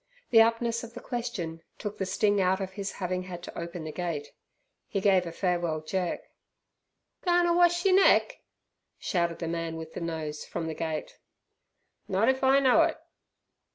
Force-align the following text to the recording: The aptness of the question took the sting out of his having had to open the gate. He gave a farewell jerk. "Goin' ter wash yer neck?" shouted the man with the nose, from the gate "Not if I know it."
The 0.31 0.39
aptness 0.39 0.83
of 0.83 0.95
the 0.95 0.99
question 0.99 1.61
took 1.77 1.99
the 1.99 2.07
sting 2.07 2.41
out 2.41 2.59
of 2.59 2.71
his 2.71 2.93
having 2.93 3.21
had 3.21 3.43
to 3.43 3.55
open 3.55 3.83
the 3.83 3.91
gate. 3.91 4.31
He 4.87 4.99
gave 4.99 5.27
a 5.27 5.31
farewell 5.31 5.79
jerk. 5.81 6.21
"Goin' 7.23 7.43
ter 7.45 7.53
wash 7.53 7.85
yer 7.85 7.93
neck?" 7.93 8.39
shouted 8.97 9.37
the 9.37 9.47
man 9.47 9.75
with 9.77 9.93
the 9.93 10.01
nose, 10.01 10.43
from 10.43 10.65
the 10.65 10.73
gate 10.73 11.19
"Not 12.07 12.29
if 12.29 12.43
I 12.43 12.59
know 12.59 12.81
it." 12.81 12.97